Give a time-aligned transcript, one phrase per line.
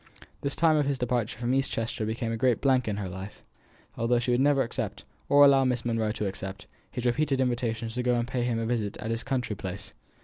[0.41, 3.43] The time of his departure from East Chester became a great blank in her life,
[3.95, 8.01] although she would never accept, or allow Miss Monro to accept, his repeated invitations to
[8.01, 9.93] go and pay him a visit at his country place.